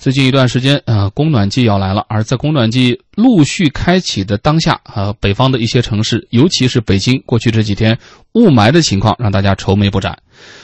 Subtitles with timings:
[0.00, 7.98] 最近一段时间，呃，供暖季要来了，而在供暖季陆续开启的当下，呃，北方的一些城市，尤其是北京，过去这几天
[8.32, 10.16] 雾霾的情况让大家愁眉不展。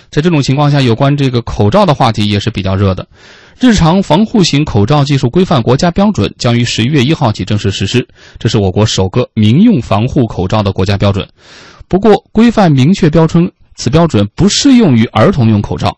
[0.09, 3.07] 在这种情况下，有关这个口罩的话题也是比较热的。
[3.61, 8.09] 日常防护型口罩技术规范国家标准将于十一月一号起正式实施，
[8.39, 11.29] 这是我国首个民用防护口罩的国家标准。
[11.89, 13.53] 不过，规范明确标称。
[13.77, 15.96] 此标准不适用于儿童用口罩。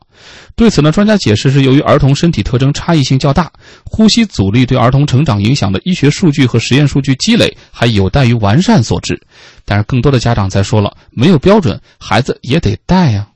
[0.57, 3.51] 对此呢，专家解释是由于儿童身体特征差异性较大，
[3.85, 9.21] 呼吸阻力对儿童成长影响的医学数据和实验数据积累还有待于完善所致。
[9.65, 13.27] 但是，更多的家长在说了，没有标准，孩子也得戴呀。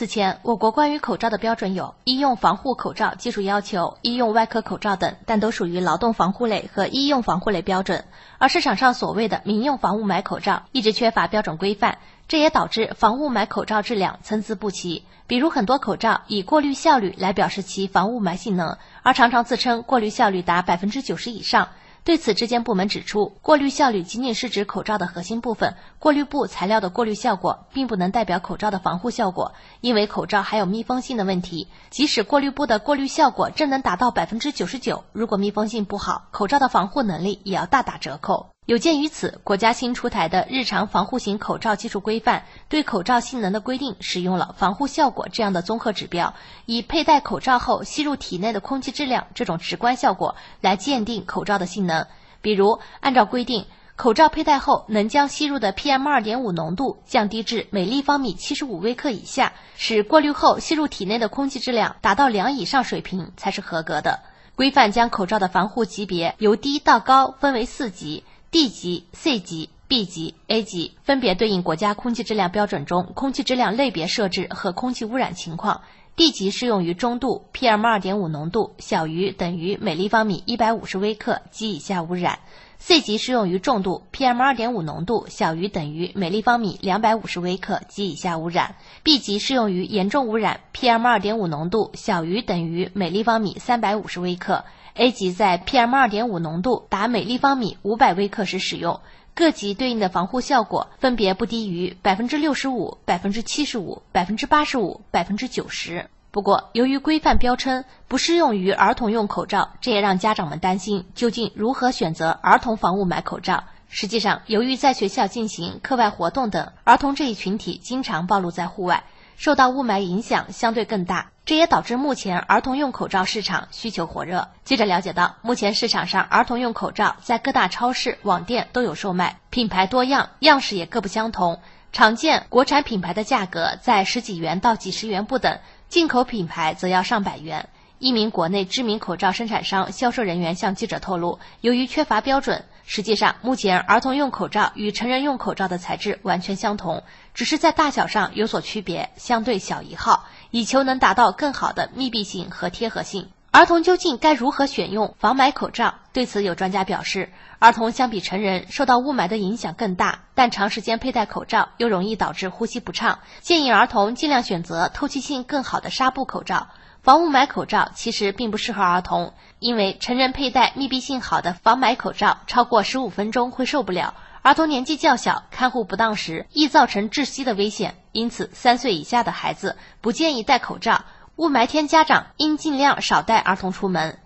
[0.00, 8.06] 此前，我国关于口罩的标准有医用防护口罩技术要求、医用外科口罩等，但都属于劳动防护类和医用防护类标准。
[8.38, 11.98] 而市场上所谓的民用防雾霾口罩一直缺乏标准规范。
[12.28, 15.04] 这也导致防雾霾口罩质量参差不齐。
[15.26, 21.68] 比如，很多口罩以过滤效率来表示其防雾霾性能，而常常自称过滤效率达百分之九十以上。
[22.02, 31.68] 对此，质监部门指出，过滤效率仅仅是指口罩的核心部分，过滤布材料的过滤效果并不能代表口罩的防护效果，因为口罩还有密封性的问题。
[31.90, 38.48] 即使过滤布的过滤效果真能达到百分之九十九，如果密封性不好，口罩的防护能力也要大打折扣。
[38.70, 46.34] 有鉴于此，国家新出台的日常防护型口罩技术规范对口罩性能的规定，使用了防护效果这样的综合指标，
[46.66, 52.06] 以佩戴口罩后吸入体内的空气质量这种直观效果来鉴定口罩的性能。
[52.42, 53.66] 比如，按照规定，
[53.96, 64.20] 口罩佩戴后能将吸入的 PM 二点五浓度降低至每立方米七十五微克以下，使过滤后吸入体内的空气质量达到良以上水平才是合格的。
[64.54, 68.22] 规范将口罩的防护级别由低到高分为四级。
[68.50, 75.82] D 级、C 级、B 级、A 级分别对应国家空气质量标准中空气质量类别设置和空气污染情况。
[76.16, 82.40] D 级适用于中度 PM 二点五浓度小于等于每立方米一百五十微克及以下污染。
[82.82, 88.74] C 级适用于重度 PM 二点五浓度小于等于每立方米两百五十微克及以下污染。
[89.02, 94.64] B 级适用于严重污染 PM 二点五浓度小于等于每立方米三百五十微克。
[94.94, 99.00] A 级在 PM 二点五浓度达每立方米五百微克时使用，
[99.34, 106.08] 各级对应的防护效果分别不低于百分之六十五、百分之七十五、百分之八十五、百分之九十。
[106.30, 113.64] 不过，由于规范标称不适用于儿童用口罩，这也让家长们担心究竟如何选择儿童防雾霾口罩。
[113.88, 119.02] 实际上，由于在学校进行课外活动等，儿童这一群体经常暴露在户外。
[119.36, 124.46] 受到雾霾影响相对更大，这也导致目前儿童用口罩市场需求火热。
[124.64, 131.58] 记者了解到，目前市场上儿童用口罩在各大超市、网店都有售卖，品牌多样，样式也各不相同。
[131.90, 135.58] 常见国产品牌的价格在十几元到几十元不等，
[135.90, 137.68] 进口品牌则要上百元。
[137.98, 147.02] 一名国内知名口罩生产商销售人员向记者透露，由于缺乏标准，实际上目前儿童用口罩与成人用口罩的材质完全相同，
[147.34, 153.28] 只是在大小上有所区别，相对小一号，以求能达到更好的密闭性和贴合性。
[153.52, 155.96] 儿童究竟该如何选用防霾口罩？
[156.12, 166.68] 对此，有专家表示，儿童相比成人受到雾霾的影响更大，但长时间佩戴口罩又容易导致呼吸不畅，建议儿童尽量选择透气性更好的纱布口罩。
[167.02, 181.04] 防雾霾口罩其实并不适合儿童，因为成人佩戴密闭性好的防霾口罩超过十五分钟会受不了，儿童年纪较小，看护不当时易造成窒息的危险，因此三岁以下的孩子不建议戴口罩。
[181.40, 184.18] 雾霾天家长应尽量少带儿童出门。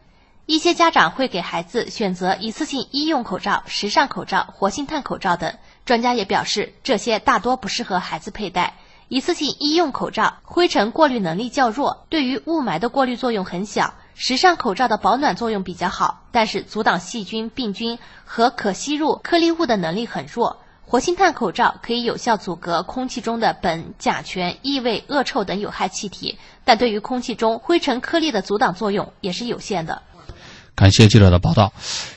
[0.47, 8.75] 一些家长会给孩子选择一次性医用口罩、时尚口罩、活性炭口罩等，专家也表示这些大多不适合孩子佩戴。
[9.07, 13.95] 一次性医用口罩灰尘过滤能力较弱，对于雾霾的过滤作用很小。
[14.17, 20.64] 时尚口罩的保暖作用比较好，但是阻挡细菌、病菌和可吸入颗粒物的能力很弱。
[20.87, 30.03] 活性炭口罩可以有效阻隔空气中的苯、甲醛、异味、恶臭等有害气体，但对于空气中灰尘颗粒的阻挡作用也是有限的。
[30.77, 31.73] 感谢记者的报道。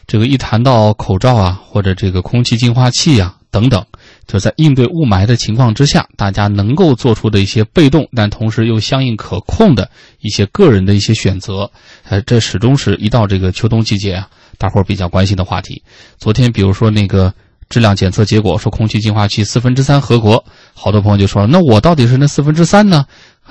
[0.06, 3.86] 这个一谈到口罩啊，或者这个空气净化器啊等等。
[4.25, 9.89] 就在应对雾霾的情况之下，大家能够做出的一些被动，但同时又相应可控的
[10.19, 11.71] 一些个人的一些选择，
[12.03, 15.83] 呃，这始终是一到这个秋冬季节啊，大伙儿比较关心的话题。
[16.18, 17.33] 昨天，比如说那个
[17.69, 20.44] 质量检测结果说空气净化器四分之三合格，
[20.74, 23.06] 好多朋友就说了，那我到底是那四分之三呢？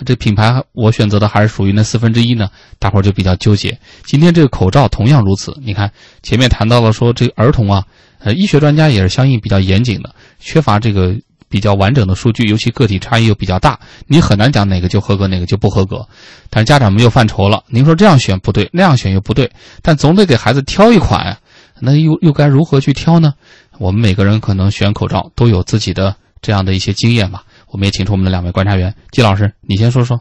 [0.05, 2.49] 这品牌我选择的还是属于那四分之一呢？
[2.79, 3.79] 大伙儿就比较纠结。
[4.05, 5.91] 今天这个口罩同样如此，你看
[6.23, 7.85] 前面谈到了说这个儿童啊。
[8.19, 11.15] 呃，医学专家也是相应比较严谨的，缺乏这个
[11.49, 13.79] 比较完整的数据，尤其个体差异又比较大，
[14.09, 16.05] 你很难讲哪个就合格，哪个就不合格。
[16.51, 19.53] 但是家长们又犯愁了，您说这样选不对，那样选又不对，
[19.83, 21.39] 但总得给孩子挑一款呀，
[21.79, 23.35] 那又又该如何去挑呢？
[23.79, 27.45] 我们每个人可能选口罩都有自己的这样的一些经验吧。
[27.69, 30.21] 我们也请出我们的两位观察员，季老师，你先说说。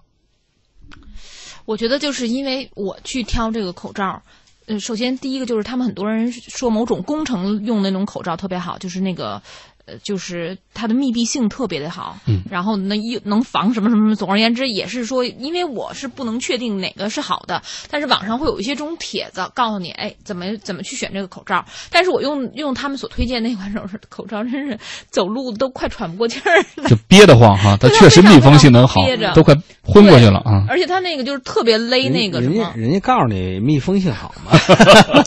[1.66, 4.22] 我觉得就是因为我去挑这个口罩，
[4.66, 9.42] 呃，首先第一个就是他们很多人说某种工程用那种口罩特别好，就是那个。
[9.86, 24.78] 呃，就是它的密闭性特别的好，嗯，然后那又能防什么什么什么，总而言之也是说，因为我是不能确定哪个是好的，但是网上会有一些这种帖子告诉你，哎，怎么怎么去选这个口罩，但是我用用他们所推荐那款手是口罩，真是
[25.10, 29.02] 走路都快喘不过气儿来，就憋得慌哈，它确实密封性能好，
[29.34, 34.58] 都快昏过去了啊，而且它那个就是特别勒那个什么，人家告诉你密封性好嘛，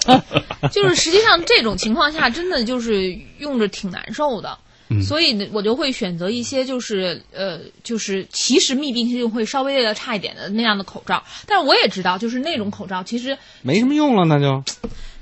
[0.72, 4.56] 就是实际上这种情况下真的就是用着挺难受的。
[5.02, 11.22] 所以呢，我就会选择一些就是呃，就是其实密闭性会稍微的差一点的那样的口罩。
[11.46, 14.64] 但是我也知道，就是那种口罩其实没什么用了，那就。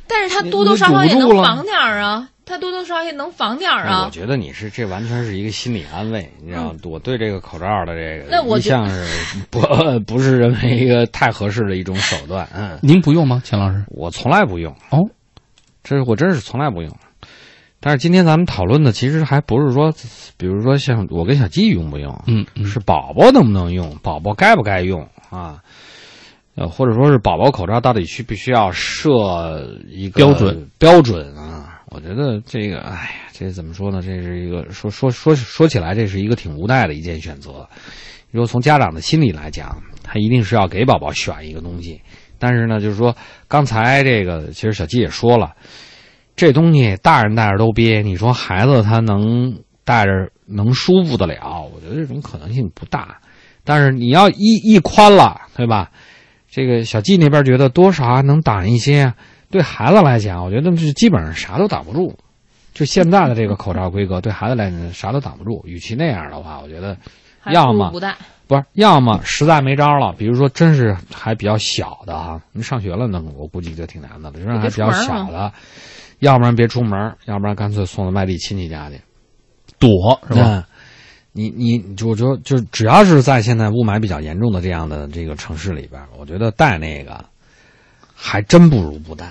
[0.07, 4.05] 但是它多多少少也能防点儿啊，它多多少少也能防点儿啊。
[4.07, 9.05] 我觉得你是这完全是一个心理安慰，你知道，我对这个口罩的这个那我一向是
[9.51, 9.61] 不
[10.07, 12.49] 不是认为一个太合适的一种手段。
[12.55, 13.85] 嗯，您不用吗，钱老师？
[13.89, 15.01] 我从来不用哦，
[15.87, 16.93] 这是我真是从来不用。
[17.79, 19.95] 但是今天咱们讨论的其实还不是说，
[20.37, 25.63] 比如说像我跟小鸡用不用，嗯，是宝宝能不能用，宝宝该不该用啊？
[26.57, 31.81] 呃，或者说是宝宝口罩到底需不需要设一个标准标准啊？
[31.91, 34.03] 我觉得这个，哎呀，这怎么说呢？
[34.03, 37.69] 这是一个说说说说起来，这是一个挺无奈的一件选择。
[38.33, 42.03] 如果从家长的心理来讲，他一定是要给宝宝选一个东西，
[42.39, 43.17] 但是呢，就是说
[43.49, 45.55] 刚才这个，其实小季也说了。
[46.37, 51.63] 这东西大人戴着都憋，你说孩子他能戴着能舒服得了？
[51.75, 53.19] 我觉得这种可能性不大。
[53.65, 55.91] 但是你要一一宽了，对吧？
[56.49, 59.15] 这个小季那边觉得多少还能挡一些。
[59.51, 62.19] 对孩子来讲，我觉得是基本上啥都挡不住。
[62.75, 65.63] 就现在的这个口罩规格，对孩子来讲啥都挡不住。
[65.65, 66.97] 与其那样的话，我觉得
[67.53, 68.17] 要么不带，
[68.47, 70.13] 不是要么实在没招了。
[70.17, 74.39] 比如说，真是还比较小的啊，你上学了那我估计就挺难的了。
[74.39, 75.53] 真是还比较小的。
[76.21, 79.01] 要不然别出门，要不然干脆送到外地亲戚家去
[79.79, 80.67] 躲，是吧？
[81.33, 87.23] 你你就就就只要是在现在雾霾比较严重的这样的这个城市里边，我觉得带那个
[88.15, 89.31] 还真不如不带，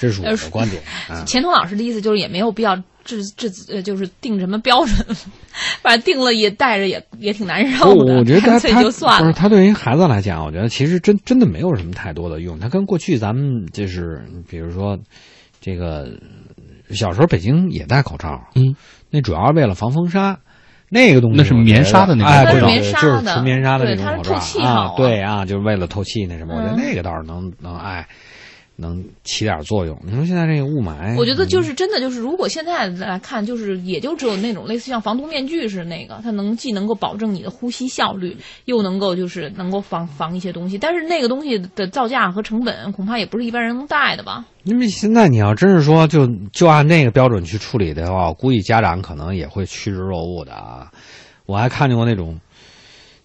[0.00, 0.82] 这是我的观点。
[1.24, 2.76] 钱彤老师的意思就是也没有必要
[3.06, 5.06] 制制呃，就是定什么标准，
[5.80, 8.16] 反正定了也戴着也也挺难受的。
[8.18, 9.32] 我觉得他 他就算了。
[9.32, 12.58] 他对于孩子来讲，我觉得其实真真的没有什么太多的用。
[12.58, 14.98] 他跟过去咱们就是比如说。
[15.58, 16.08] 这个
[16.90, 18.76] 小时候北京也戴口罩，嗯，
[19.10, 20.38] 那主要是为了防风沙，
[20.90, 22.92] 那个东西那是棉纱的那种口罩，就是
[23.24, 28.06] 纯棉纱的那种口罩啊，对啊，就是为了透气那什么，我觉得那个倒是能能哎。
[28.76, 29.98] 能起点作用。
[30.04, 38.36] 你说现在这个雾霾，我觉得就是真的就是，如果现在来看，就是也就只有那种类似像防毒面具是那个，它能既能够保证你的呼吸效率，
[38.66, 40.78] 又能够就是能够防防一些东西。
[40.78, 44.44] 但是那个东西的造价和成本，恐怕也不是一般人能带的吧？
[44.64, 50.90] 因为现在你要真是说就就按那个标准去处理的话，我估计家长可能也会趋之若鹜的啊。
[51.46, 52.40] 我还看见过那种，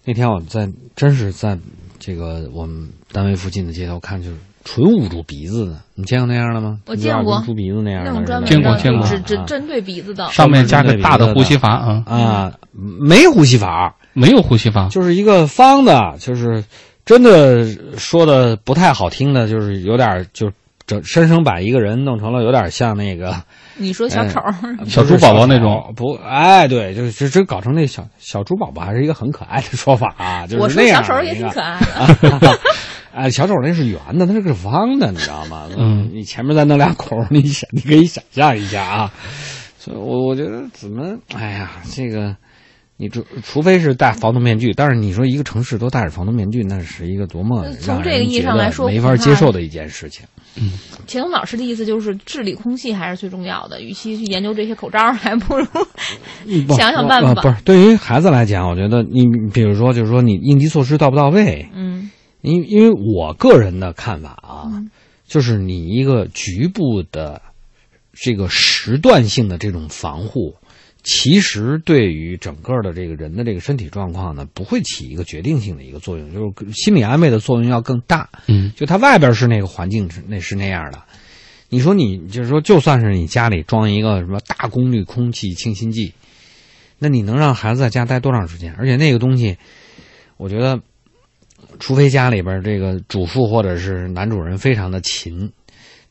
[0.04, 1.58] 那天我在真是在
[2.02, 4.36] 这个我们单位附近的街头看就是。
[4.64, 6.78] 纯捂住鼻子的，你见过那样的吗？
[6.86, 16.62] 我见过，捂鼻子那样的，见过见过，只只针对鼻子的，上面加个大的呼吸阀啊啊，没呼吸阀，没有呼吸阀，就是一个方的，就是
[17.04, 17.66] 真的
[17.98, 20.52] 说的不太好听的，就是有点就
[20.86, 23.34] 整生生把一个人弄成了有点像那个，
[23.76, 24.40] 你说小丑
[24.86, 26.14] 小猪宝宝那种不？
[26.24, 32.58] 哎，对，就是这这搞成那小小猪宝宝还是一个很可爱的说法啊，就是我说小丑也挺可爱的。
[33.14, 35.68] 哎，小丑那是圆的，它是个方的，你知道吗？
[35.76, 39.12] 嗯，你前面再弄俩孔，你想，你可以想象一下啊。
[39.78, 42.34] 所以，我我觉得怎么，哎呀，这个，
[43.02, 50.24] 你除除非是戴防毒面具，但是你说一个城市都戴着防毒面具，那是一个多么从这个意义上来说没法接受的一件事情。
[50.54, 50.70] 嗯，
[51.08, 55.66] 钱东老师的意思就是治理空气还是最重要的，与其去研究这些口罩，还不如
[56.76, 57.42] 想想办法。
[57.42, 61.68] 不是，对于孩子来讲，我觉得你比如说，就是说你应急措施到不到位？
[61.74, 62.10] 嗯。
[62.40, 64.66] 因因为我个人的看法啊，
[65.26, 67.40] 就是你一个局部的
[68.12, 70.56] 这个时段性的这种防护，
[71.02, 78.28] 其实对于整个的这个人的这个身体状况呢，不会起一个决定性的一个作用，就是心理安慰的作用要更大。
[78.46, 81.02] 嗯，就它外边是那个环境是那是那样的，
[81.68, 86.12] 你说你就是说，就算是你家里装一个什么大功率空气清新剂，
[86.98, 88.72] 那你能让孩子在家待多长时间？
[88.74, 89.56] 而且那个东西，
[90.36, 90.80] 我觉得，
[91.80, 95.50] 除非家里边这个主妇或者是男主人非常的勤，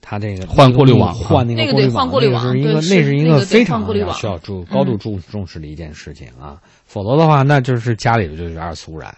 [0.02, 6.60] 他这个换过滤网换那那个过滤网，换过滤网那是一个那是一个非常需要注高度重重视的一件事情啊。
[6.86, 9.16] 否则的话，那就是家里就是二次污染。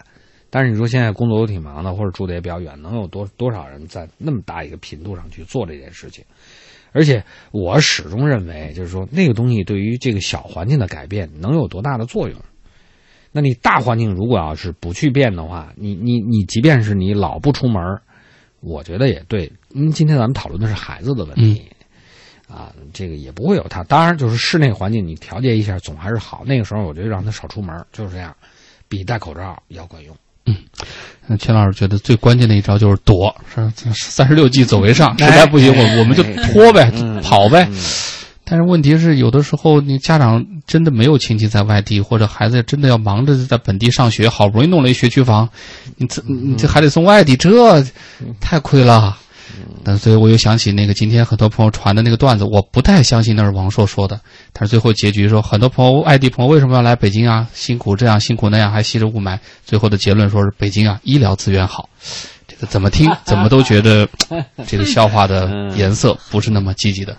[0.50, 6.24] 但是你说现在工作都挺忙的，或者住的也比较远，能有多多少人在那么大一个频度上去做这件事情？
[6.92, 12.38] 而且我始终认为，就是说那个东西对于这个小环境的改变能有多大的作用？
[13.32, 17.82] 那你大环境如果要是不去变的话，你你你，即便是你老不出门
[18.60, 19.50] 我觉得也对。
[19.74, 21.62] 因为今天咱们讨论的是孩子的问题。
[22.46, 23.82] 啊，这个也不会有他。
[23.84, 26.42] 当然，就是室内环境你调节一下，总还是好。
[26.46, 28.34] 那个时候，我觉得让他少出门，就是这样，
[28.86, 30.14] 比戴口罩要管用。
[30.46, 30.54] 嗯
[31.26, 37.66] 那钱老师觉得最关键的一招就是躲，是 三十六计走为上，实在不行我我们就拖呗，嗯跑呗。
[37.70, 37.82] 嗯
[38.46, 45.48] 但是问题是，有的时候你家长真的没有亲戚在外地，或者孩子真的要忙着在本地上学，好不容易弄了一学区房，
[45.96, 47.50] 你这你这还得送外地，这
[48.38, 49.16] 太亏了。
[49.84, 54.18] 但所以我又想起那个今天很多朋友传的那个段子，我不太相信那是王朔说的，
[54.52, 57.46] 但是最后结局说很多朋友外地朋友为什么要来北京啊？
[57.52, 61.88] 辛苦这样辛苦那样，还吸着雾霾，最后的结论说是北京啊医疗资源好。
[62.46, 64.08] 这个怎么听怎么都觉得
[64.66, 67.12] 这个笑话的颜色不是那么积极的。